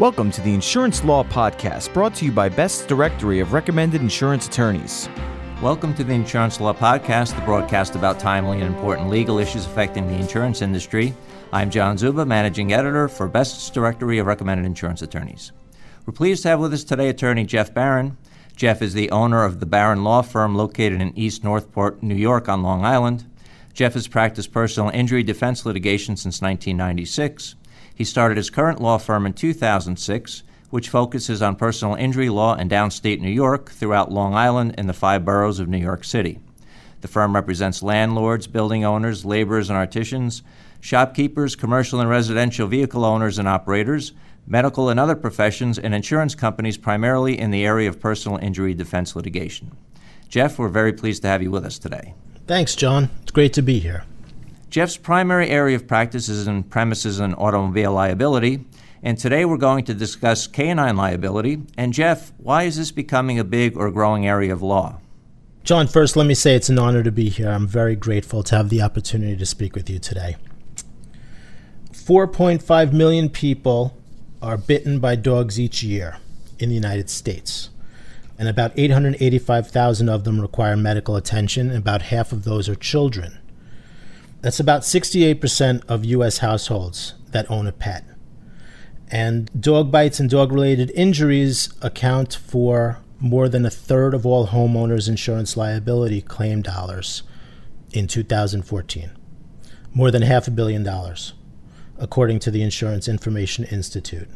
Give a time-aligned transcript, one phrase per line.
[0.00, 4.48] Welcome to the Insurance Law Podcast, brought to you by Best's Directory of Recommended Insurance
[4.48, 5.08] Attorneys.
[5.62, 10.08] Welcome to the Insurance Law Podcast, the broadcast about timely and important legal issues affecting
[10.08, 11.14] the insurance industry.
[11.52, 15.52] I'm John Czuba, Managing Editor for Best's Directory of Recommended Insurance Attorneys.
[16.04, 18.16] We're pleased to have with us today attorney Jeff Barron.
[18.56, 22.48] Jeff is the owner of the Barron Law Firm located in East Northport, New York
[22.48, 23.30] on Long Island.
[23.72, 27.54] Jeff has practiced personal injury defense litigation since 1996.
[27.94, 32.68] He started his current law firm in 2006, which focuses on personal injury law in
[32.68, 36.40] downstate New York throughout Long Island and the five boroughs of New York City.
[37.00, 40.42] The firm represents landlords, building owners, laborers and artisans,
[40.80, 44.12] shopkeepers, commercial and residential vehicle owners and operators,
[44.46, 49.14] medical and other professions, and insurance companies primarily in the area of personal injury defense
[49.14, 49.70] litigation.
[50.28, 52.14] Jeff, we're very pleased to have you with us today.
[52.46, 53.10] Thanks, John.
[53.22, 54.04] It's great to be here.
[54.74, 58.64] Jeff's primary area of practice is in premises and automobile liability,
[59.04, 61.62] and today we're going to discuss canine liability.
[61.78, 64.98] And Jeff, why is this becoming a big or growing area of law?
[65.62, 67.50] John, first, let me say it's an honor to be here.
[67.50, 70.34] I'm very grateful to have the opportunity to speak with you today.
[71.92, 73.96] 4.5 million people
[74.42, 76.16] are bitten by dogs each year
[76.58, 77.70] in the United States,
[78.40, 83.38] and about 885,000 of them require medical attention, and about half of those are children.
[84.44, 86.36] That's about 68% of U.S.
[86.36, 88.04] households that own a pet.
[89.10, 94.48] And dog bites and dog related injuries account for more than a third of all
[94.48, 97.22] homeowners' insurance liability claim dollars
[97.92, 99.12] in 2014.
[99.94, 101.32] More than half a billion dollars,
[101.98, 104.28] according to the Insurance Information Institute.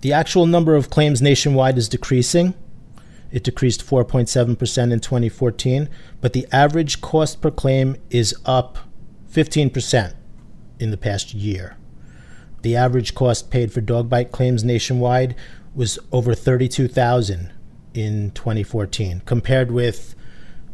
[0.00, 2.54] The actual number of claims nationwide is decreasing.
[3.30, 5.88] It decreased 4.7% in 2014,
[6.20, 8.78] but the average cost per claim is up
[9.32, 10.14] 15%
[10.78, 11.76] in the past year.
[12.62, 15.34] The average cost paid for dog bite claims nationwide
[15.74, 17.52] was over 32,000
[17.94, 20.14] in 2014 compared with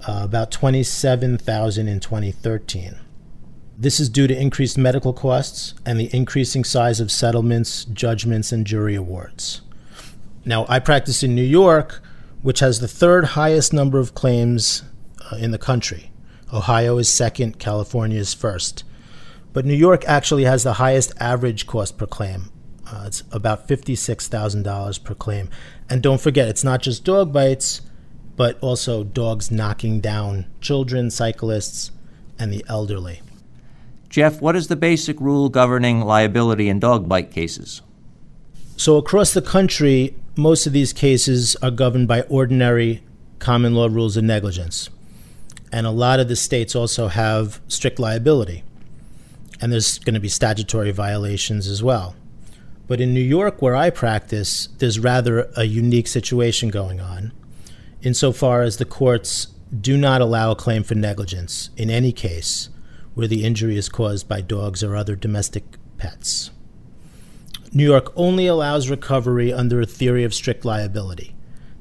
[0.07, 2.97] uh, about 27,000 in 2013.
[3.77, 8.67] This is due to increased medical costs and the increasing size of settlements, judgments, and
[8.67, 9.63] jury awards.
[10.45, 12.03] Now, I practice in New York,
[12.43, 14.83] which has the third highest number of claims
[15.31, 16.11] uh, in the country.
[16.53, 18.85] Ohio is second, California is first.
[19.53, 22.51] But New York actually has the highest average cost per claim.
[22.87, 25.51] Uh, it's about $56,000 per claim.
[25.91, 27.83] And don't forget, it's not just dog bites,
[28.37, 31.91] but also dogs knocking down children, cyclists,
[32.39, 33.21] and the elderly.
[34.09, 37.83] Jeff, what is the basic rule governing liability in dog bite cases?
[38.77, 43.03] So, across the country, most of these cases are governed by ordinary
[43.39, 44.89] common law rules of negligence
[45.73, 48.65] and a lot of the states also have strict liability.
[49.61, 52.15] And there's going to be statutory violations as well.
[52.87, 57.33] But in New York, where I practice, there's rather a unique situation going on,
[58.03, 59.49] insofar as the courts
[59.79, 62.71] do not allow a claim for negligence in any case
[63.15, 65.65] where the injury is caused by dogs or other domestic
[65.99, 66.51] pets.
[67.73, 71.35] New York only allows recovery under a theory of strict liability.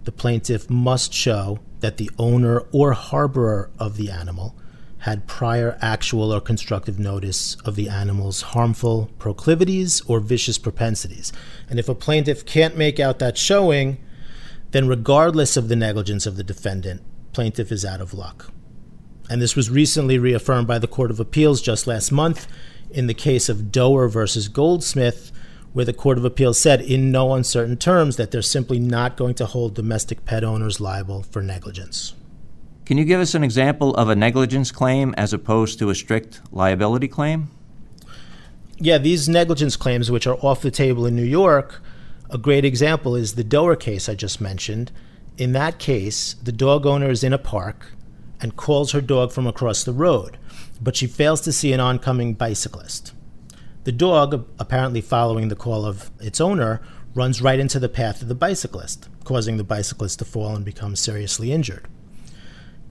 [0.07, 4.55] The plaintiff must show that the owner or harborer of the animal
[4.99, 11.33] had prior actual or constructive notice of the animal's harmful proclivities or vicious propensities.
[11.69, 13.97] And if a plaintiff can't make out that showing,
[14.71, 17.01] then regardless of the negligence of the defendant,
[17.33, 18.53] plaintiff is out of luck.
[19.29, 22.47] And this was recently reaffirmed by the Court of Appeals just last month
[22.89, 25.33] in the case of Doerr versus Goldsmith,
[25.77, 29.35] where the Court of Appeals said in no uncertain terms that they're simply not going
[29.35, 32.15] to hold domestic pet owners liable for negligence.
[32.83, 36.41] Can you give us an example of a negligence claim as opposed to a strict
[36.51, 37.51] liability claim?
[38.79, 41.79] Yeah, these negligence claims, which are off the table in New York,
[42.31, 44.91] a great example is the Doerr case I just mentioned.
[45.37, 47.91] In that case, the dog owner is in a park
[48.41, 50.39] and calls her dog from across the road,
[50.81, 53.13] but she fails to see an oncoming bicyclist.
[53.87, 56.81] The dog, apparently following the call of its owner,
[57.15, 60.97] runs right into the path of the bicyclist, causing the bicyclist to fall and become
[60.97, 61.87] seriously injured.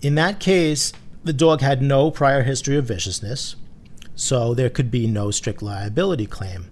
[0.01, 3.57] In that case, the dog had no prior history of viciousness,
[4.15, 6.71] so there could be no strict liability claim.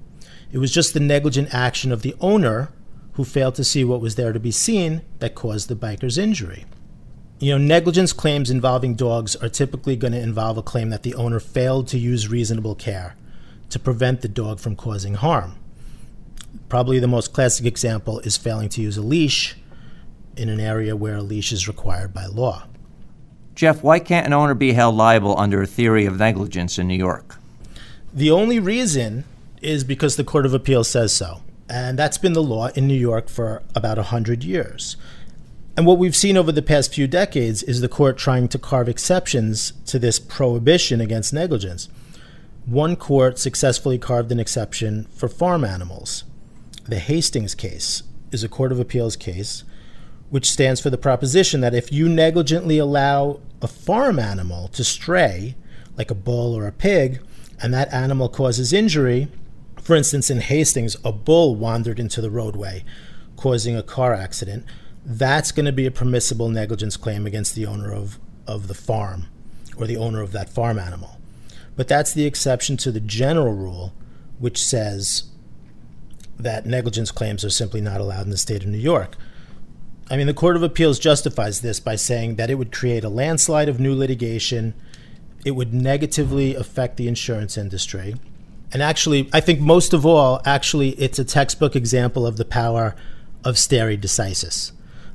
[0.51, 2.71] It was just the negligent action of the owner
[3.17, 6.65] who failed to see what was there to be seen that caused the biker's injury.
[7.41, 11.15] You know, negligence claims involving dogs are typically going to involve a claim that the
[11.15, 13.17] owner failed to use reasonable care
[13.75, 15.57] to prevent the dog from causing harm.
[16.69, 19.57] Probably the most classic example is failing to use a leash
[20.37, 22.69] in an area where a leash is required by law.
[23.57, 26.95] Jeff, why can't an owner be held liable under a theory of negligence in New
[26.95, 27.37] York?
[28.13, 29.25] The only reason
[29.61, 31.41] is because the Court of Appeals says so.
[31.69, 34.97] And that's been the law in New York for about 100 years.
[35.77, 38.89] And what we've seen over the past few decades is the court trying to carve
[38.89, 41.89] exceptions to this prohibition against negligence.
[42.67, 46.25] One court successfully carved an exception for farm animals.
[46.89, 48.03] The Hastings case
[48.33, 49.65] is a Court of Appeals case
[50.31, 55.55] which stands for the proposition that if you negligently allow a farm animal to stray,
[55.99, 57.21] like a bull or a pig,
[57.63, 59.29] and that animal causes injury,
[59.81, 62.83] for instance, in Hastings, a bull wandered into the roadway,
[63.37, 64.65] causing a car accident.
[65.05, 69.29] That's going to be a permissible negligence claim against the owner of, of the farm
[69.77, 71.21] or the owner of that farm animal.
[71.77, 73.93] But that's the exception to the general rule,
[74.39, 75.25] which says
[76.39, 79.17] that negligence claims are simply not allowed in the state of New York.
[80.11, 83.09] I mean, the Court of Appeals justifies this by saying that it would create a
[83.09, 84.75] landslide of new litigation,
[85.45, 88.15] it would negatively affect the insurance industry,
[88.75, 92.97] and actually, I think most of all, actually, it's a textbook example of the power
[93.45, 94.73] of stare decisis.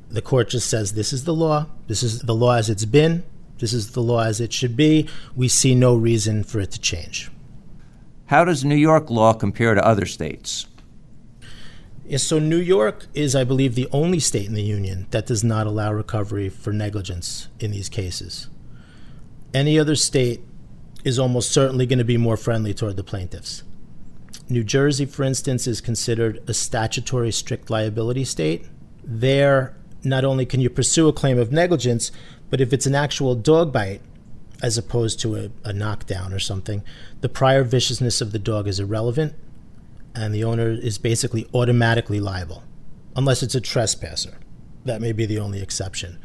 [0.09, 3.23] The court just says this is the law, this is the law as it's been,
[3.59, 5.07] this is the law as it should be.
[5.35, 7.29] We see no reason for it to change.
[8.27, 10.67] How does New York law compare to other states?
[12.17, 15.67] So New York is, I believe, the only state in the union that does not
[15.67, 18.47] allow recovery for negligence in these cases.
[19.53, 20.41] Any other state
[21.03, 23.63] is almost certainly going to be more friendly toward the plaintiffs.
[24.47, 28.65] New Jersey, for instance, is considered a statutory strict liability state.
[29.03, 32.11] There, not only can you pursue a claim of negligence,
[32.49, 34.01] but if it's an actual dog bite,
[34.61, 36.83] as opposed to a, a knockdown or something,
[37.21, 39.33] the prior viciousness of the dog is irrelevant,
[40.15, 42.63] and the owner is basically automatically liable,
[43.15, 44.37] unless it's a trespasser.
[44.85, 46.19] That may be the only exception.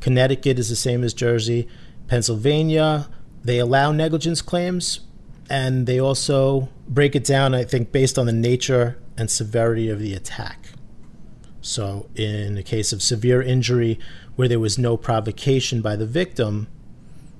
[0.00, 1.68] Connecticut is the same as Jersey.
[2.08, 3.08] Pennsylvania,
[3.42, 5.00] they allow negligence claims
[5.48, 10.00] and they also break it down, I think, based on the nature and severity of
[10.00, 10.70] the attack.
[11.64, 13.98] So, in a case of severe injury
[14.36, 16.68] where there was no provocation by the victim,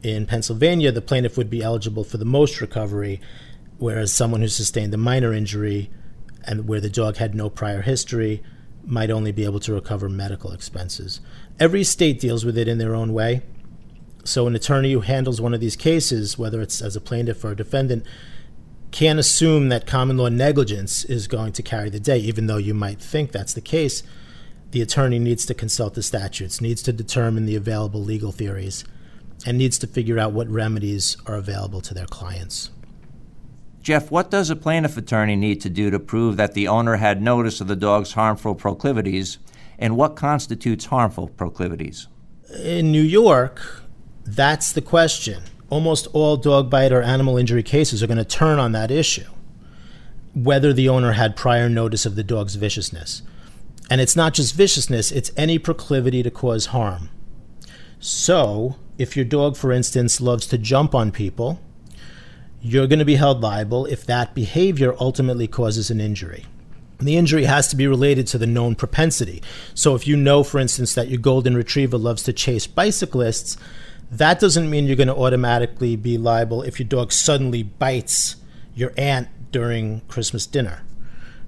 [0.03, 3.21] in Pennsylvania, the plaintiff would be eligible for the most recovery,
[3.77, 5.91] whereas someone who sustained a minor injury
[6.43, 8.43] and where the dog had no prior history
[8.87, 11.21] might only be able to recover medical expenses.
[11.61, 13.43] Every state deals with it in their own way.
[14.25, 17.51] So, an attorney who handles one of these cases, whether it's as a plaintiff or
[17.51, 18.07] a defendant,
[18.95, 22.73] can't assume that common law negligence is going to carry the day, even though you
[22.73, 24.05] might think that's the case.
[24.71, 28.85] The attorney needs to consult the statutes, needs to determine the available legal theories,
[29.45, 32.71] and needs to figure out what remedies are available to their clients.
[33.83, 37.21] Jeff, what does a plaintiff attorney need to do to prove that the owner had
[37.21, 39.39] notice of the dog's harmful proclivities,
[39.77, 42.07] and what constitutes harmful proclivities?
[42.63, 43.83] In New York,
[44.25, 45.43] that's the question.
[45.71, 49.25] Almost all dog bite or animal injury cases are going to turn on that issue
[50.35, 53.23] whether the owner had prior notice of the dog's viciousness.
[53.89, 57.11] And it's not just viciousness, it's any proclivity to cause harm.
[58.01, 61.61] So, if your dog, for instance, loves to jump on people,
[62.61, 66.47] you're going to be held liable if that behavior ultimately causes an injury.
[66.99, 69.43] And the injury has to be related to the known propensity.
[69.75, 73.57] So, if you know, for instance, that your golden retriever loves to chase bicyclists,
[74.19, 78.37] that doesn't mean you're going to automatically be liable if your dog suddenly bites
[78.75, 80.83] your aunt during Christmas dinner.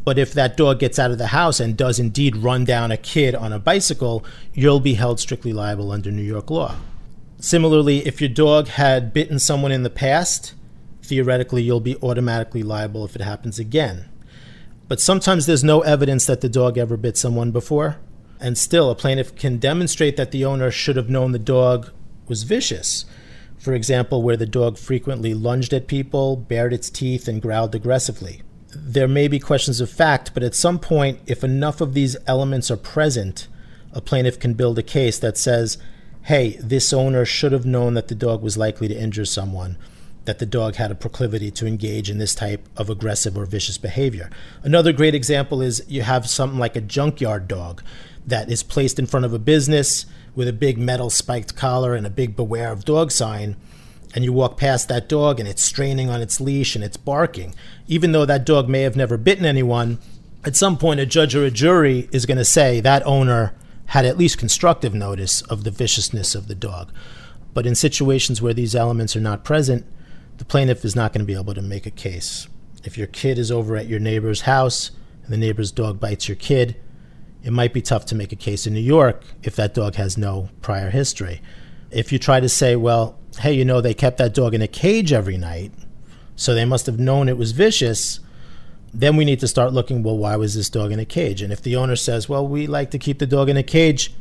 [0.04, 2.96] But if that dog gets out of the house and does indeed run down a
[2.96, 6.76] kid on a bicycle, you'll be held strictly liable under New York law.
[7.40, 10.54] Similarly, if your dog had bitten someone in the past,
[11.02, 14.08] theoretically you'll be automatically liable if it happens again.
[14.88, 17.98] But sometimes there's no evidence that the dog ever bit someone before,
[18.40, 21.90] and still a plaintiff can demonstrate that the owner should have known the dog
[22.28, 23.04] was vicious.
[23.58, 28.42] For example, where the dog frequently lunged at people, bared its teeth, and growled aggressively.
[28.74, 32.70] There may be questions of fact, but at some point, if enough of these elements
[32.70, 33.48] are present,
[33.92, 35.78] a plaintiff can build a case that says,
[36.24, 39.78] hey, this owner should have known that the dog was likely to injure someone,
[40.26, 43.78] that the dog had a proclivity to engage in this type of aggressive or vicious
[43.78, 44.28] behavior.
[44.62, 47.82] Another great example is you have something like a junkyard dog
[48.26, 50.04] that is placed in front of a business
[50.36, 53.56] with a big metal spiked collar and a big beware of dog sign
[54.14, 57.54] and you walk past that dog and it's straining on its leash and it's barking.
[57.88, 59.98] Even though that dog may have never bitten anyone
[60.44, 63.54] at some point a judge or a jury is going to say that owner
[63.86, 66.92] had at least constructive notice of the viciousness of the dog.
[67.52, 69.84] But in situations where these elements are not present
[70.38, 72.46] the plaintiff is not going to be able to make a case.
[72.84, 74.90] If your kid is over at your neighbor's house
[75.24, 76.76] and the neighbor's dog bites your kid
[77.46, 80.18] it might be tough to make a case in New York if that dog has
[80.18, 81.40] no prior history.
[81.92, 84.66] If you try to say, well, hey, you know, they kept that dog in a
[84.66, 85.70] cage every night,
[86.34, 88.18] so they must have known it was vicious,
[88.92, 91.40] then we need to start looking well, why was this dog in a cage?
[91.40, 94.12] And if the owner says, well, we like to keep the dog in a cage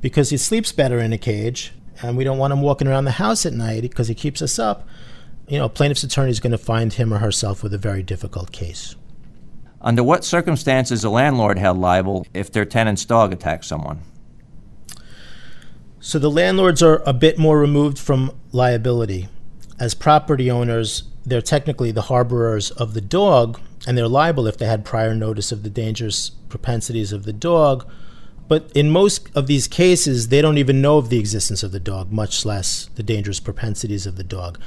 [0.00, 1.72] because he sleeps better in a cage
[2.02, 4.58] and we don't want him walking around the house at night because he keeps us
[4.58, 4.88] up,
[5.46, 8.50] you know, plaintiff's attorney is going to find him or herself with a very difficult
[8.50, 8.96] case.
[9.84, 14.00] Under what circumstances is a landlord held liable if their tenant's dog attacks someone?
[15.98, 19.28] So the landlords are a bit more removed from liability.
[19.80, 24.66] As property owners, they're technically the harborers of the dog, and they're liable if they
[24.66, 27.84] had prior notice of the dangerous propensities of the dog.
[28.46, 31.80] But in most of these cases, they don't even know of the existence of the
[31.80, 34.60] dog, much less the dangerous propensities of the dog.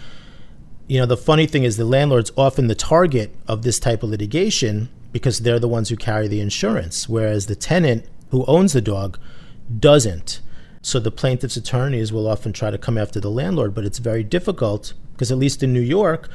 [0.88, 4.10] You know, the funny thing is, the landlord's often the target of this type of
[4.10, 8.82] litigation because they're the ones who carry the insurance, whereas the tenant who owns the
[8.82, 9.18] dog
[9.80, 10.42] doesn't.
[10.82, 14.26] So the plaintiff's attorneys will often try to come after the landlord, but it's very
[14.26, 16.28] difficult because, at least in New York,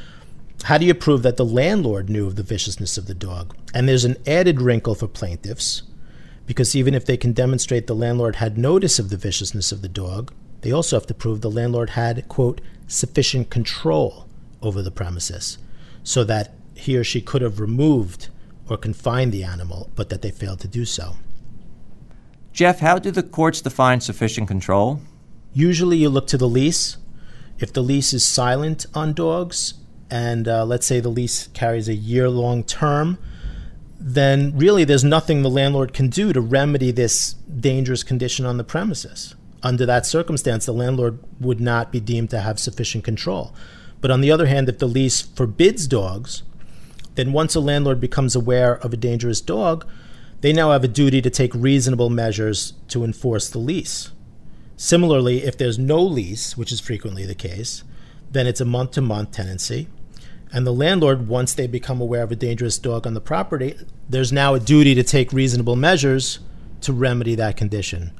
[0.63, 3.55] how do you prove that the landlord knew of the viciousness of the dog?
[3.75, 5.83] And there's an added wrinkle for plaintiffs
[6.47, 9.91] because even if they can demonstrate the landlord had notice of the viciousness of the
[9.91, 10.33] dog,
[10.63, 14.27] they also have to prove the landlord had, quote, sufficient control
[14.63, 15.59] over the premises
[16.03, 18.31] so that he or she could have removed
[18.71, 21.17] or confined the animal, but that they failed to do so.
[22.53, 25.01] Jeff, how do the courts define sufficient control?
[25.53, 26.97] Usually you look to the lease.
[27.59, 29.75] If the lease is silent on dogs,
[30.11, 33.19] and uh, let's say the lease carries a year long term,
[33.99, 38.65] then really there's nothing the landlord can do to remedy this dangerous condition on the
[38.65, 39.35] premises.
[39.63, 43.55] Under that circumstance, the landlord would not be deemed to have sufficient control.
[44.01, 46.43] But on the other hand, if the lease forbids dogs,
[47.15, 49.87] then once a landlord becomes aware of a dangerous dog,
[50.41, 54.11] they now have a duty to take reasonable measures to enforce the lease.
[54.77, 57.85] Similarly, if there's no lease, which is frequently the case,
[58.31, 59.89] then it's a month to month tenancy.
[60.53, 63.77] And the landlord, once they become aware of a dangerous dog on the property,
[64.09, 66.39] there's now a duty to take reasonable measures
[66.81, 68.13] to remedy that condition.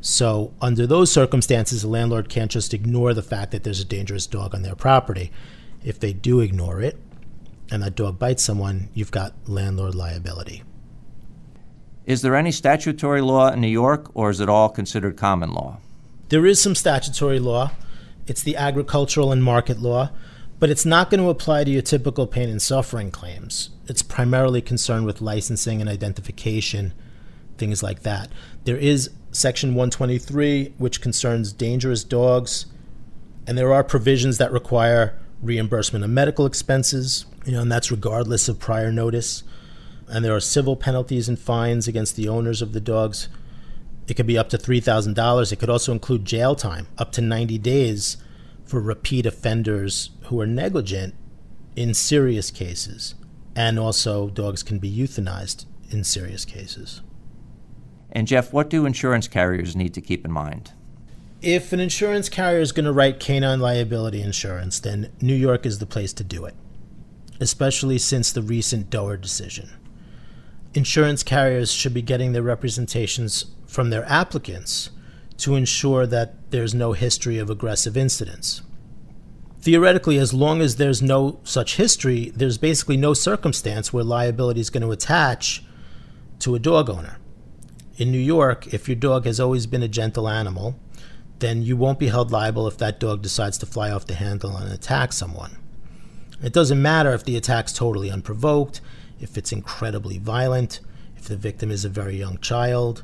[0.00, 4.26] So, under those circumstances, the landlord can't just ignore the fact that there's a dangerous
[4.26, 5.32] dog on their property.
[5.84, 6.98] If they do ignore it
[7.70, 10.62] and that dog bites someone, you've got landlord liability.
[12.06, 15.78] Is there any statutory law in New York, or is it all considered common law?
[16.30, 17.72] There is some statutory law.
[18.26, 20.10] It's the agricultural and market law,
[20.58, 23.70] but it's not going to apply to your typical pain and suffering claims.
[23.86, 26.92] It's primarily concerned with licensing and identification,
[27.58, 28.30] things like that.
[28.64, 32.66] There is Section 123, which concerns dangerous dogs,
[33.46, 38.48] and there are provisions that require reimbursement of medical expenses, you know, and that's regardless
[38.48, 39.42] of prior notice
[40.10, 43.28] and there are civil penalties and fines against the owners of the dogs.
[44.06, 45.52] It could be up to $3,000.
[45.52, 48.16] It could also include jail time, up to 90 days
[48.64, 51.14] for repeat offenders who are negligent
[51.76, 53.14] in serious cases.
[53.54, 57.02] And also, dogs can be euthanized in serious cases.
[58.10, 60.72] And, Jeff, what do insurance carriers need to keep in mind?
[61.42, 65.78] If an insurance carrier is going to write canine liability insurance, then New York is
[65.78, 66.54] the place to do it,
[67.40, 69.70] especially since the recent Doerr decision
[70.74, 74.90] insurance carriers should be getting their representations from their applicants
[75.36, 78.62] to ensure that there's no history of aggressive incidents.
[79.60, 84.70] Theoretically, as long as there's no such history, there's basically no circumstance where liability is
[84.70, 85.64] going to attach
[86.40, 87.18] to a dog owner.
[87.96, 90.78] In New York, if your dog has always been a gentle animal,
[91.40, 94.56] then you won't be held liable if that dog decides to fly off the handle
[94.56, 95.56] and attack someone.
[96.42, 98.80] It doesn't matter if the attack's totally unprovoked,
[99.20, 100.80] if it's incredibly violent,
[101.16, 103.02] if the victim is a very young child,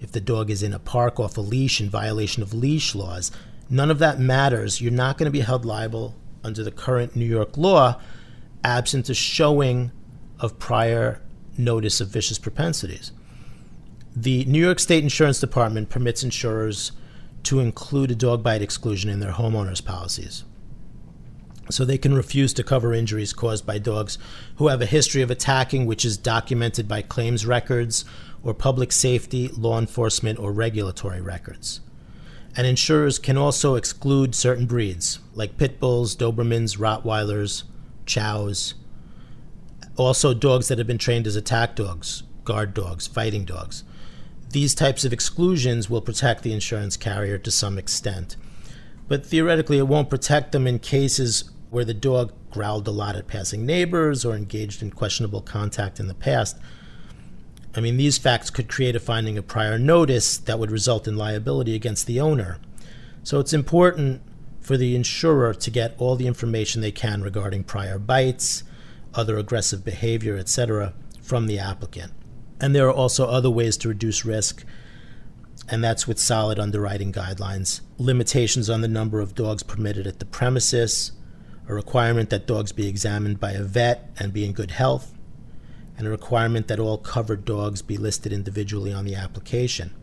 [0.00, 3.30] if the dog is in a park off a leash in violation of leash laws.
[3.70, 4.80] None of that matters.
[4.80, 8.00] You're not going to be held liable under the current New York law
[8.64, 9.92] absent a showing
[10.40, 11.20] of prior
[11.56, 13.12] notice of vicious propensities.
[14.14, 16.92] The New York State Insurance Department permits insurers
[17.44, 20.44] to include a dog bite exclusion in their homeowners policies
[21.70, 24.18] so they can refuse to cover injuries caused by dogs
[24.56, 28.04] who have a history of attacking, which is documented by claims records
[28.42, 31.80] or public safety, law enforcement, or regulatory records.
[32.56, 37.62] And insurers can also exclude certain breeds, like pit bulls, Dobermans, Rottweilers,
[38.04, 38.74] Chows.
[39.96, 43.84] Also, dogs that have been trained as attack dogs, guard dogs, fighting dogs.
[44.50, 48.36] These types of exclusions will protect the insurance carrier to some extent.
[49.12, 53.26] But theoretically, it won't protect them in cases where the dog growled a lot at
[53.26, 56.56] passing neighbors or engaged in questionable contact in the past.
[57.74, 61.18] I mean, these facts could create a finding of prior notice that would result in
[61.18, 62.56] liability against the owner.
[63.22, 64.22] So it's important
[64.62, 68.64] for the insurer to get all the information they can regarding prior bites,
[69.12, 72.12] other aggressive behavior, etc., from the applicant.
[72.62, 74.64] And there are also other ways to reduce risk,
[75.68, 80.24] and that's with solid underwriting guidelines, limitations on the number of dogs permitted at the
[80.24, 81.12] premises,
[81.68, 85.14] a requirement that dogs be examined by a vet and be in good health,
[85.96, 89.94] and a requirement that all covered dogs be listed individually on the application.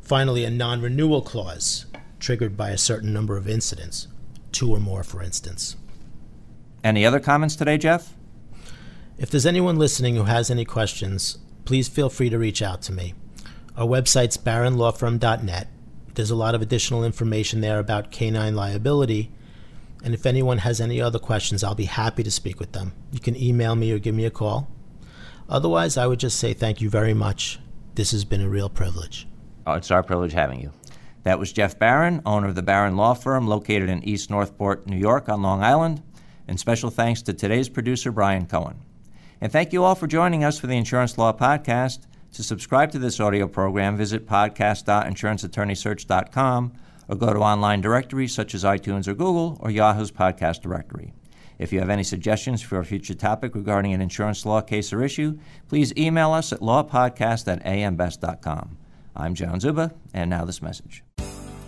[0.00, 1.86] Finally, a non renewal clause
[2.18, 4.08] triggered by a certain number of incidents,
[4.52, 5.76] two or more, for instance.
[6.84, 8.14] Any other comments today, Jeff?
[9.18, 12.92] If there's anyone listening who has any questions, please feel free to reach out to
[12.92, 13.14] me.
[13.76, 15.68] Our website's barronlawfirm.net.
[16.14, 19.30] There's a lot of additional information there about canine liability,
[20.04, 22.92] and if anyone has any other questions, I'll be happy to speak with them.
[23.12, 24.68] You can email me or give me a call.
[25.48, 27.58] Otherwise, I would just say thank you very much.
[27.94, 29.26] This has been a real privilege.
[29.66, 30.72] Oh, it's our privilege having you.
[31.24, 34.96] That was Jeff Barron, owner of the Barron Law Firm located in East Northport, New
[34.96, 36.02] York on Long Island.
[36.48, 38.80] And special thanks to today's producer, Brian Cohen.
[39.40, 42.06] And thank you all for joining us for the Insurance Law Podcast.
[42.32, 46.72] To subscribe to this audio program, visit podcast.insuranceattorneysearch.com
[47.08, 51.12] or go to online directories such as iTunes or Google or Yahoo's podcast directory.
[51.58, 55.02] If you have any suggestions for a future topic regarding an insurance law case or
[55.02, 58.78] issue, please email us at lawpodcast at ambest.com.
[59.14, 61.04] I'm John Czuba, and now this message.